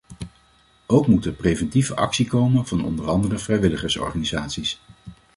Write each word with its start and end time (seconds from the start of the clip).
Ook 0.87 1.07
moet 1.07 1.25
er 1.25 1.31
preventieve 1.31 1.95
actie 1.95 2.27
komen 2.27 2.67
van 2.67 2.85
onder 2.85 3.07
andere 3.07 3.37
vrijwilligersorganisaties. 3.37 4.81